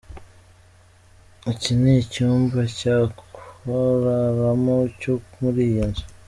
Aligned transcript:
Iki 1.51 1.71
ni 1.81 1.93
icyumba 2.03 2.59
cyo 2.79 2.95
kuraramo 3.35 4.75
cyo 4.99 5.13
muri 5.39 5.61
iyi 5.69 5.83
nzu!. 5.89 6.05